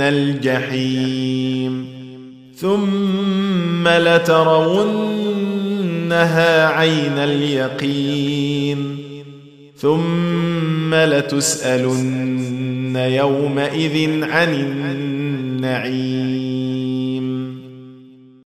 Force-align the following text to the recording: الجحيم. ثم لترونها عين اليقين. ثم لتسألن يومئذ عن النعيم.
الجحيم. 0.00 1.86
ثم 2.56 3.88
لترونها 3.88 6.66
عين 6.66 7.18
اليقين. 7.18 8.96
ثم 9.76 10.94
لتسألن 10.94 12.96
يومئذ 12.96 14.24
عن 14.24 14.54
النعيم. 14.54 16.73